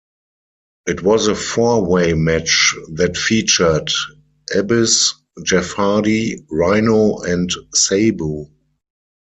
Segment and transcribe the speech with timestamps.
[0.87, 3.91] It was a four way match that featured
[4.51, 5.13] Abyss,
[5.45, 8.49] Jeff Hardy, Rhino and Sabu.